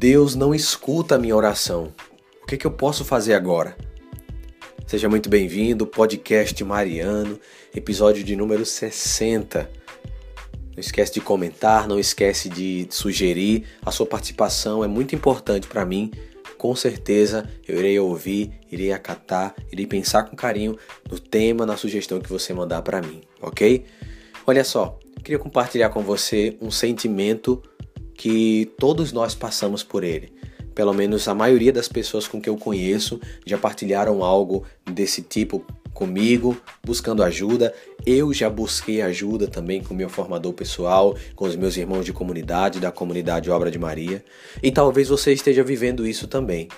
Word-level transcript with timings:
Deus 0.00 0.34
não 0.34 0.54
escuta 0.54 1.16
a 1.16 1.18
minha 1.18 1.36
oração. 1.36 1.92
O 2.42 2.46
que, 2.46 2.56
que 2.56 2.66
eu 2.66 2.70
posso 2.70 3.04
fazer 3.04 3.34
agora? 3.34 3.76
Seja 4.86 5.10
muito 5.10 5.28
bem-vindo, 5.28 5.86
podcast 5.86 6.64
Mariano, 6.64 7.38
episódio 7.76 8.24
de 8.24 8.34
número 8.34 8.64
60. 8.64 9.70
Não 10.74 10.80
esquece 10.80 11.12
de 11.12 11.20
comentar, 11.20 11.86
não 11.86 11.98
esquece 11.98 12.48
de 12.48 12.88
sugerir. 12.88 13.66
A 13.84 13.90
sua 13.90 14.06
participação 14.06 14.82
é 14.82 14.88
muito 14.88 15.14
importante 15.14 15.66
para 15.66 15.84
mim. 15.84 16.10
Com 16.56 16.74
certeza 16.74 17.46
eu 17.68 17.78
irei 17.78 18.00
ouvir, 18.00 18.52
irei 18.72 18.94
acatar, 18.94 19.54
irei 19.70 19.86
pensar 19.86 20.22
com 20.22 20.34
carinho 20.34 20.78
no 21.10 21.20
tema, 21.20 21.66
na 21.66 21.76
sugestão 21.76 22.22
que 22.22 22.30
você 22.30 22.54
mandar 22.54 22.80
para 22.80 23.02
mim, 23.02 23.20
ok? 23.42 23.84
Olha 24.46 24.64
só, 24.64 24.98
queria 25.22 25.38
compartilhar 25.38 25.90
com 25.90 26.00
você 26.00 26.56
um 26.58 26.70
sentimento 26.70 27.62
que 28.20 28.70
todos 28.76 29.12
nós 29.12 29.34
passamos 29.34 29.82
por 29.82 30.04
ele. 30.04 30.30
Pelo 30.74 30.92
menos 30.92 31.26
a 31.26 31.34
maioria 31.34 31.72
das 31.72 31.88
pessoas 31.88 32.28
com 32.28 32.38
que 32.38 32.50
eu 32.50 32.56
conheço 32.58 33.18
já 33.46 33.56
partilharam 33.56 34.22
algo 34.22 34.62
desse 34.84 35.22
tipo 35.22 35.64
comigo, 35.94 36.54
buscando 36.84 37.22
ajuda. 37.22 37.72
Eu 38.04 38.30
já 38.34 38.50
busquei 38.50 39.00
ajuda 39.00 39.48
também 39.48 39.82
com 39.82 39.94
meu 39.94 40.10
formador 40.10 40.52
pessoal, 40.52 41.16
com 41.34 41.46
os 41.46 41.56
meus 41.56 41.78
irmãos 41.78 42.04
de 42.04 42.12
comunidade, 42.12 42.78
da 42.78 42.92
comunidade 42.92 43.50
Obra 43.50 43.70
de 43.70 43.78
Maria. 43.78 44.22
E 44.62 44.70
talvez 44.70 45.08
você 45.08 45.32
esteja 45.32 45.64
vivendo 45.64 46.06
isso 46.06 46.28
também. 46.28 46.68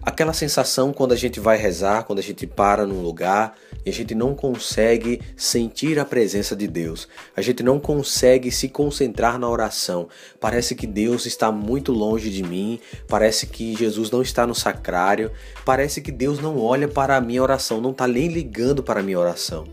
Aquela 0.00 0.32
sensação 0.32 0.92
quando 0.92 1.10
a 1.10 1.16
gente 1.16 1.40
vai 1.40 1.56
rezar, 1.56 2.04
quando 2.04 2.20
a 2.20 2.22
gente 2.22 2.46
para 2.46 2.86
num 2.86 3.02
lugar 3.02 3.56
e 3.84 3.90
a 3.90 3.92
gente 3.92 4.14
não 4.14 4.34
consegue 4.34 5.20
sentir 5.36 5.98
a 5.98 6.04
presença 6.04 6.54
de 6.54 6.66
Deus. 6.66 7.08
A 7.36 7.42
gente 7.42 7.62
não 7.62 7.78
consegue 7.78 8.50
se 8.50 8.68
concentrar 8.68 9.38
na 9.38 9.48
oração. 9.48 10.08
Parece 10.40 10.74
que 10.74 10.86
Deus 10.86 11.26
está 11.26 11.50
muito 11.50 11.92
longe 11.92 12.30
de 12.30 12.42
mim, 12.42 12.80
parece 13.06 13.46
que 13.46 13.76
Jesus 13.76 14.10
não 14.10 14.22
está 14.22 14.46
no 14.46 14.54
sacrário, 14.54 15.30
parece 15.64 16.00
que 16.00 16.12
Deus 16.12 16.38
não 16.38 16.58
olha 16.58 16.88
para 16.88 17.16
a 17.16 17.20
minha 17.20 17.42
oração, 17.42 17.80
não 17.80 17.90
está 17.90 18.06
nem 18.06 18.28
ligando 18.28 18.82
para 18.82 19.00
a 19.00 19.02
minha 19.02 19.18
oração. 19.18 19.66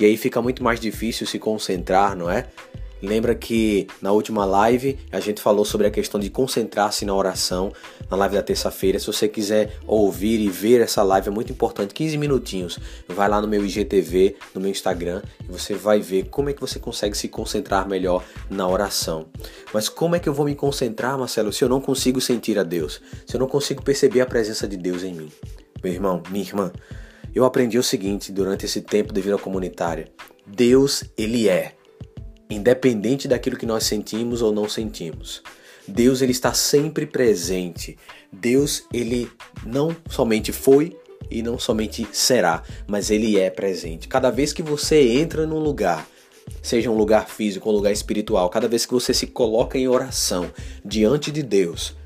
E 0.00 0.04
aí 0.04 0.16
fica 0.16 0.40
muito 0.40 0.64
mais 0.64 0.80
difícil 0.80 1.26
se 1.26 1.38
concentrar, 1.38 2.16
não 2.16 2.30
é? 2.30 2.46
Lembra 3.02 3.34
que 3.34 3.88
na 4.00 4.12
última 4.12 4.44
live 4.44 4.96
a 5.10 5.18
gente 5.18 5.42
falou 5.42 5.64
sobre 5.64 5.88
a 5.88 5.90
questão 5.90 6.20
de 6.20 6.30
concentrar-se 6.30 7.04
na 7.04 7.12
oração, 7.12 7.72
na 8.08 8.16
live 8.16 8.36
da 8.36 8.42
terça-feira. 8.44 8.96
Se 9.00 9.08
você 9.08 9.26
quiser 9.26 9.76
ouvir 9.84 10.38
e 10.38 10.48
ver 10.48 10.80
essa 10.80 11.02
live, 11.02 11.26
é 11.26 11.30
muito 11.32 11.52
importante, 11.52 11.92
15 11.92 12.16
minutinhos. 12.16 12.78
Vai 13.08 13.28
lá 13.28 13.40
no 13.40 13.48
meu 13.48 13.66
IGTV, 13.66 14.36
no 14.54 14.60
meu 14.60 14.70
Instagram, 14.70 15.20
e 15.40 15.50
você 15.50 15.74
vai 15.74 16.00
ver 16.00 16.28
como 16.30 16.48
é 16.48 16.52
que 16.52 16.60
você 16.60 16.78
consegue 16.78 17.18
se 17.18 17.26
concentrar 17.26 17.88
melhor 17.88 18.24
na 18.48 18.68
oração. 18.68 19.26
Mas 19.74 19.88
como 19.88 20.14
é 20.14 20.20
que 20.20 20.28
eu 20.28 20.34
vou 20.34 20.46
me 20.46 20.54
concentrar, 20.54 21.18
Marcelo, 21.18 21.52
se 21.52 21.64
eu 21.64 21.68
não 21.68 21.80
consigo 21.80 22.20
sentir 22.20 22.56
a 22.56 22.62
Deus? 22.62 23.02
Se 23.26 23.34
eu 23.34 23.40
não 23.40 23.48
consigo 23.48 23.82
perceber 23.82 24.20
a 24.20 24.26
presença 24.26 24.68
de 24.68 24.76
Deus 24.76 25.02
em 25.02 25.12
mim? 25.12 25.32
Meu 25.82 25.92
irmão, 25.92 26.22
minha 26.30 26.44
irmã, 26.44 26.72
eu 27.34 27.44
aprendi 27.44 27.78
o 27.78 27.82
seguinte 27.82 28.30
durante 28.30 28.64
esse 28.64 28.80
tempo 28.80 29.12
de 29.12 29.20
vida 29.20 29.38
comunitária. 29.38 30.06
Deus, 30.46 31.02
ele 31.16 31.48
é 31.48 31.72
independente 32.52 33.26
daquilo 33.26 33.56
que 33.56 33.66
nós 33.66 33.84
sentimos 33.84 34.42
ou 34.42 34.52
não 34.52 34.68
sentimos. 34.68 35.42
Deus 35.86 36.22
ele 36.22 36.32
está 36.32 36.54
sempre 36.54 37.06
presente. 37.06 37.98
Deus 38.32 38.84
ele 38.92 39.30
não 39.64 39.94
somente 40.08 40.52
foi 40.52 40.96
e 41.30 41.42
não 41.42 41.58
somente 41.58 42.06
será, 42.12 42.62
mas 42.86 43.10
ele 43.10 43.38
é 43.38 43.50
presente. 43.50 44.08
Cada 44.08 44.30
vez 44.30 44.52
que 44.52 44.62
você 44.62 45.18
entra 45.18 45.46
num 45.46 45.58
lugar, 45.58 46.06
seja 46.62 46.90
um 46.90 46.96
lugar 46.96 47.28
físico 47.28 47.68
ou 47.68 47.74
um 47.74 47.78
lugar 47.78 47.92
espiritual, 47.92 48.48
cada 48.50 48.68
vez 48.68 48.86
que 48.86 48.92
você 48.92 49.14
se 49.14 49.26
coloca 49.26 49.78
em 49.78 49.88
oração 49.88 50.50
diante 50.84 51.30
de 51.30 51.42
Deus, 51.42 51.96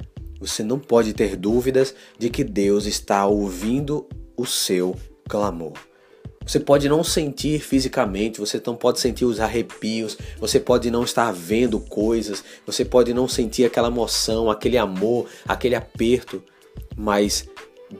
você 0.40 0.62
não 0.62 0.78
pode 0.78 1.12
ter 1.12 1.36
dúvidas 1.36 1.94
de 2.18 2.30
que 2.30 2.44
Deus 2.44 2.86
está 2.86 3.26
ouvindo 3.26 4.08
o 4.36 4.46
seu 4.46 4.94
clamor. 5.28 5.74
Você 6.46 6.60
pode 6.60 6.88
não 6.88 7.02
sentir 7.02 7.60
fisicamente, 7.60 8.38
você 8.38 8.62
não 8.64 8.76
pode 8.76 9.00
sentir 9.00 9.24
os 9.24 9.40
arrepios, 9.40 10.16
você 10.38 10.60
pode 10.60 10.90
não 10.92 11.02
estar 11.02 11.32
vendo 11.32 11.80
coisas, 11.80 12.44
você 12.64 12.84
pode 12.84 13.12
não 13.12 13.26
sentir 13.26 13.64
aquela 13.64 13.88
emoção, 13.88 14.48
aquele 14.48 14.78
amor, 14.78 15.26
aquele 15.46 15.74
aperto, 15.74 16.40
mas 16.96 17.48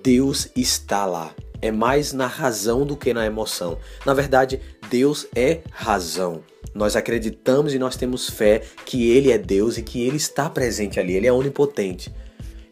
Deus 0.03 0.49
está 0.55 1.05
lá. 1.05 1.35
É 1.61 1.73
mais 1.73 2.13
na 2.13 2.29
razão 2.29 2.87
do 2.87 2.97
que 2.97 3.13
na 3.13 3.27
emoção. 3.27 3.79
Na 4.05 4.15
verdade, 4.15 4.61
Deus 4.89 5.27
é 5.35 5.61
razão. 5.73 6.43
Nós 6.73 6.95
acreditamos 6.95 7.75
e 7.75 7.79
nós 7.79 7.97
temos 7.97 8.31
fé 8.31 8.63
que 8.85 9.11
Ele 9.11 9.33
é 9.33 9.39
Deus 9.39 9.77
e 9.77 9.83
que 9.83 10.07
Ele 10.07 10.19
está 10.19 10.49
presente 10.49 11.01
ali, 11.01 11.15
Ele 11.15 11.27
é 11.27 11.33
onipotente. 11.33 12.15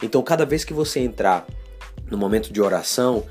Então, 0.01 0.23
cada 0.23 0.45
vez 0.45 0.65
que 0.65 0.75
você 0.75 1.01
entrar 1.01 1.47
no 2.11 2.19
momento 2.19 2.53
de 2.53 2.61
oração, 2.61 3.25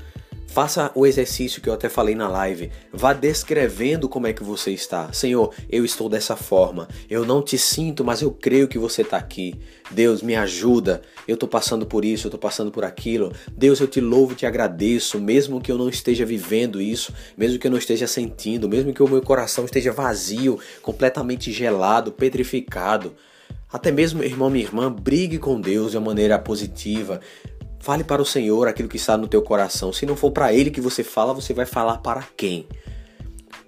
Faça 0.54 0.92
o 0.94 1.04
exercício 1.04 1.60
que 1.60 1.68
eu 1.68 1.72
até 1.72 1.88
falei 1.88 2.14
na 2.14 2.28
live. 2.28 2.70
Vá 2.92 3.12
descrevendo 3.12 4.08
como 4.08 4.28
é 4.28 4.32
que 4.32 4.44
você 4.44 4.70
está. 4.70 5.12
Senhor, 5.12 5.52
eu 5.68 5.84
estou 5.84 6.08
dessa 6.08 6.36
forma. 6.36 6.86
Eu 7.10 7.26
não 7.26 7.42
te 7.42 7.58
sinto, 7.58 8.04
mas 8.04 8.22
eu 8.22 8.30
creio 8.30 8.68
que 8.68 8.78
você 8.78 9.02
está 9.02 9.16
aqui. 9.16 9.58
Deus, 9.90 10.22
me 10.22 10.36
ajuda. 10.36 11.02
Eu 11.26 11.34
estou 11.34 11.48
passando 11.48 11.84
por 11.84 12.04
isso, 12.04 12.26
eu 12.26 12.28
estou 12.28 12.38
passando 12.38 12.70
por 12.70 12.84
aquilo. 12.84 13.32
Deus, 13.50 13.80
eu 13.80 13.88
te 13.88 14.00
louvo 14.00 14.36
te 14.36 14.46
agradeço, 14.46 15.18
mesmo 15.18 15.60
que 15.60 15.72
eu 15.72 15.76
não 15.76 15.88
esteja 15.88 16.24
vivendo 16.24 16.80
isso, 16.80 17.12
mesmo 17.36 17.58
que 17.58 17.66
eu 17.66 17.70
não 17.72 17.78
esteja 17.78 18.06
sentindo, 18.06 18.68
mesmo 18.68 18.94
que 18.94 19.02
o 19.02 19.08
meu 19.08 19.22
coração 19.22 19.64
esteja 19.64 19.90
vazio, 19.90 20.60
completamente 20.82 21.50
gelado, 21.50 22.12
petrificado. 22.12 23.12
Até 23.72 23.90
mesmo, 23.90 24.22
irmão, 24.22 24.48
minha 24.48 24.64
irmã, 24.64 24.88
brigue 24.88 25.36
com 25.36 25.60
Deus 25.60 25.90
de 25.90 25.96
uma 25.96 26.06
maneira 26.06 26.38
positiva. 26.38 27.20
Fale 27.84 28.02
para 28.02 28.22
o 28.22 28.24
Senhor 28.24 28.66
aquilo 28.66 28.88
que 28.88 28.96
está 28.96 29.14
no 29.14 29.28
teu 29.28 29.42
coração. 29.42 29.92
Se 29.92 30.06
não 30.06 30.16
for 30.16 30.30
para 30.30 30.54
Ele 30.54 30.70
que 30.70 30.80
você 30.80 31.04
fala, 31.04 31.34
você 31.34 31.52
vai 31.52 31.66
falar 31.66 31.98
para 31.98 32.26
quem? 32.34 32.66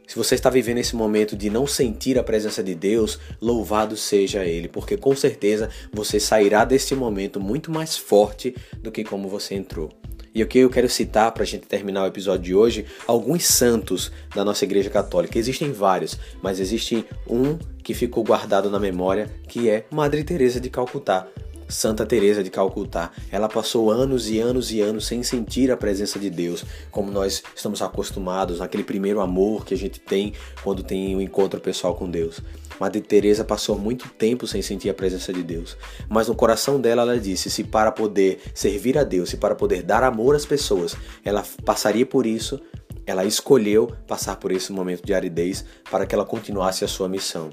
Se 0.08 0.16
você 0.16 0.34
está 0.34 0.48
vivendo 0.48 0.78
esse 0.78 0.96
momento 0.96 1.36
de 1.36 1.50
não 1.50 1.66
sentir 1.66 2.18
a 2.18 2.22
presença 2.22 2.62
de 2.62 2.74
Deus, 2.74 3.18
louvado 3.42 3.94
seja 3.94 4.42
Ele, 4.42 4.68
porque 4.68 4.96
com 4.96 5.14
certeza 5.14 5.68
você 5.92 6.18
sairá 6.18 6.64
deste 6.64 6.94
momento 6.94 7.38
muito 7.38 7.70
mais 7.70 7.94
forte 7.94 8.56
do 8.78 8.90
que 8.90 9.04
como 9.04 9.28
você 9.28 9.54
entrou. 9.54 9.92
E 10.34 10.42
o 10.42 10.46
que 10.46 10.60
eu 10.60 10.70
quero 10.70 10.88
citar 10.88 11.30
para 11.32 11.42
a 11.42 11.46
gente 11.46 11.66
terminar 11.66 12.04
o 12.04 12.06
episódio 12.06 12.42
de 12.42 12.54
hoje, 12.54 12.86
alguns 13.06 13.44
santos 13.44 14.10
da 14.34 14.42
nossa 14.42 14.64
Igreja 14.64 14.88
Católica. 14.88 15.38
Existem 15.38 15.72
vários, 15.72 16.18
mas 16.40 16.58
existe 16.58 17.04
um 17.28 17.58
que 17.82 17.92
ficou 17.92 18.24
guardado 18.24 18.70
na 18.70 18.80
memória, 18.80 19.28
que 19.46 19.68
é 19.68 19.84
Madre 19.90 20.24
Teresa 20.24 20.58
de 20.58 20.70
Calcutá. 20.70 21.28
Santa 21.68 22.06
Teresa 22.06 22.42
de 22.42 22.50
Calcutá, 22.50 23.10
ela 23.30 23.48
passou 23.48 23.90
anos 23.90 24.28
e 24.28 24.38
anos 24.38 24.70
e 24.70 24.80
anos 24.80 25.06
sem 25.06 25.22
sentir 25.22 25.70
a 25.70 25.76
presença 25.76 26.18
de 26.18 26.30
Deus, 26.30 26.64
como 26.90 27.10
nós 27.10 27.42
estamos 27.54 27.82
acostumados, 27.82 28.60
naquele 28.60 28.84
primeiro 28.84 29.20
amor 29.20 29.64
que 29.64 29.74
a 29.74 29.76
gente 29.76 29.98
tem 29.98 30.32
quando 30.62 30.82
tem 30.82 31.16
um 31.16 31.20
encontro 31.20 31.60
pessoal 31.60 31.94
com 31.94 32.08
Deus. 32.08 32.40
Madre 32.78 33.00
Teresa 33.00 33.44
passou 33.44 33.78
muito 33.78 34.08
tempo 34.10 34.46
sem 34.46 34.60
sentir 34.60 34.90
a 34.90 34.94
presença 34.94 35.32
de 35.32 35.42
Deus, 35.42 35.76
mas 36.08 36.28
no 36.28 36.34
coração 36.34 36.80
dela 36.80 37.02
ela 37.02 37.18
disse: 37.18 37.50
se 37.50 37.64
para 37.64 37.90
poder 37.90 38.40
servir 38.54 38.98
a 38.98 39.04
Deus, 39.04 39.30
se 39.30 39.36
para 39.36 39.54
poder 39.54 39.82
dar 39.82 40.02
amor 40.02 40.36
às 40.36 40.44
pessoas, 40.44 40.94
ela 41.24 41.42
passaria 41.64 42.04
por 42.04 42.26
isso, 42.26 42.60
ela 43.06 43.24
escolheu 43.24 43.92
passar 44.06 44.36
por 44.36 44.52
esse 44.52 44.72
momento 44.72 45.04
de 45.04 45.14
aridez 45.14 45.64
para 45.90 46.04
que 46.04 46.14
ela 46.14 46.24
continuasse 46.24 46.84
a 46.84 46.88
sua 46.88 47.08
missão 47.08 47.50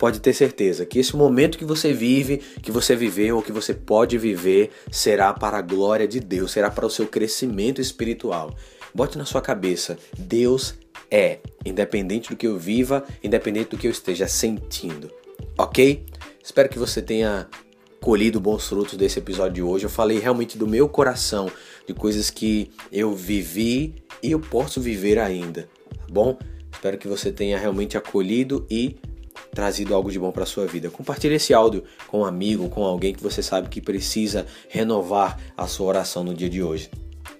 pode 0.00 0.18
ter 0.18 0.32
certeza 0.32 0.86
que 0.86 0.98
esse 0.98 1.14
momento 1.14 1.58
que 1.58 1.64
você 1.64 1.92
vive, 1.92 2.38
que 2.62 2.72
você 2.72 2.96
viveu 2.96 3.36
ou 3.36 3.42
que 3.42 3.52
você 3.52 3.74
pode 3.74 4.16
viver, 4.16 4.70
será 4.90 5.30
para 5.34 5.58
a 5.58 5.60
glória 5.62 6.08
de 6.08 6.18
Deus, 6.18 6.52
será 6.52 6.70
para 6.70 6.86
o 6.86 6.90
seu 6.90 7.06
crescimento 7.06 7.82
espiritual. 7.82 8.56
Bote 8.94 9.18
na 9.18 9.26
sua 9.26 9.42
cabeça: 9.42 9.98
Deus 10.18 10.74
é, 11.10 11.40
independente 11.66 12.30
do 12.30 12.36
que 12.36 12.46
eu 12.46 12.58
viva, 12.58 13.04
independente 13.22 13.72
do 13.72 13.76
que 13.76 13.86
eu 13.86 13.90
esteja 13.90 14.26
sentindo. 14.26 15.10
Ok? 15.58 16.06
Espero 16.42 16.70
que 16.70 16.78
você 16.78 17.02
tenha 17.02 17.46
colhido 18.00 18.40
bons 18.40 18.66
frutos 18.66 18.96
desse 18.96 19.18
episódio 19.18 19.52
de 19.52 19.62
hoje. 19.62 19.84
Eu 19.84 19.90
falei 19.90 20.18
realmente 20.18 20.56
do 20.56 20.66
meu 20.66 20.88
coração, 20.88 21.52
de 21.86 21.92
coisas 21.92 22.30
que 22.30 22.70
eu 22.90 23.14
vivi 23.14 23.96
e 24.22 24.30
eu 24.30 24.40
posso 24.40 24.80
viver 24.80 25.18
ainda. 25.18 25.68
Tá 25.90 26.06
bom? 26.10 26.38
Espero 26.72 26.96
que 26.96 27.06
você 27.06 27.30
tenha 27.30 27.58
realmente 27.58 27.98
acolhido 27.98 28.66
e 28.70 28.96
trazido 29.52 29.94
algo 29.94 30.10
de 30.10 30.18
bom 30.18 30.30
para 30.30 30.46
sua 30.46 30.66
vida. 30.66 30.90
Compartilhe 30.90 31.34
esse 31.34 31.52
áudio 31.52 31.84
com 32.06 32.20
um 32.20 32.24
amigo, 32.24 32.68
com 32.68 32.84
alguém 32.84 33.14
que 33.14 33.22
você 33.22 33.42
sabe 33.42 33.68
que 33.68 33.80
precisa 33.80 34.46
renovar 34.68 35.38
a 35.56 35.66
sua 35.66 35.86
oração 35.86 36.24
no 36.24 36.34
dia 36.34 36.48
de 36.48 36.62
hoje. 36.62 36.90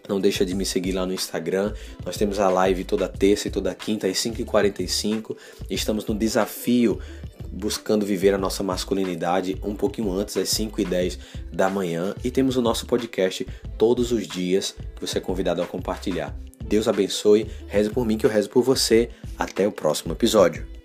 Não 0.09 0.21
deixa 0.21 0.45
de 0.45 0.55
me 0.55 0.67
seguir 0.67 0.93
lá 0.93 1.07
no 1.07 1.15
Instagram. 1.15 1.73
Nós 2.05 2.17
temos 2.17 2.41
a 2.41 2.49
live 2.49 2.83
toda 2.83 3.09
terça 3.09 3.47
e 3.47 3.51
toda 3.51 3.75
quinta 3.75 4.09
às 4.09 4.17
5h45. 4.17 5.37
Estamos 5.71 6.05
no 6.05 6.15
desafio 6.15 6.99
buscando 7.53 8.05
viver 8.05 8.35
a 8.35 8.39
nossa 8.39 8.63
masculinidade 8.63 9.57
um 9.63 9.75
pouquinho 9.75 10.13
antes, 10.13 10.37
às 10.37 10.49
5 10.49 10.81
e 10.81 10.85
10 10.85 11.19
da 11.53 11.71
manhã. 11.71 12.15
E 12.25 12.31
temos 12.31 12.57
o 12.57 12.63
nosso 12.63 12.87
podcast 12.87 13.47
todos 13.79 14.11
os 14.11 14.27
dias 14.27 14.75
que 14.97 15.07
você 15.07 15.19
é 15.19 15.21
convidado 15.21 15.63
a 15.63 15.67
compartilhar. 15.67 16.37
Deus 16.65 16.89
abençoe, 16.89 17.49
reze 17.67 17.91
por 17.91 18.05
mim 18.05 18.19
que 18.19 18.27
eu 18.27 18.31
rezo 18.31 18.51
por 18.51 18.63
você. 18.63 19.11
Até 19.39 19.67
o 19.67 19.73
próximo 19.73 20.13
episódio. 20.13 20.80